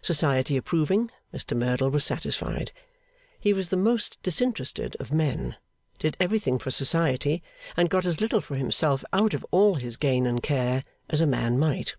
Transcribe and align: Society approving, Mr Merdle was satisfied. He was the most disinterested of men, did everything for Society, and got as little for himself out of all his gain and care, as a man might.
Society 0.00 0.56
approving, 0.56 1.10
Mr 1.34 1.54
Merdle 1.54 1.90
was 1.90 2.02
satisfied. 2.02 2.72
He 3.38 3.52
was 3.52 3.68
the 3.68 3.76
most 3.76 4.16
disinterested 4.22 4.96
of 4.98 5.12
men, 5.12 5.56
did 5.98 6.16
everything 6.18 6.58
for 6.58 6.70
Society, 6.70 7.42
and 7.76 7.90
got 7.90 8.06
as 8.06 8.18
little 8.22 8.40
for 8.40 8.54
himself 8.54 9.04
out 9.12 9.34
of 9.34 9.44
all 9.50 9.74
his 9.74 9.98
gain 9.98 10.26
and 10.26 10.42
care, 10.42 10.82
as 11.10 11.20
a 11.20 11.26
man 11.26 11.58
might. 11.58 11.94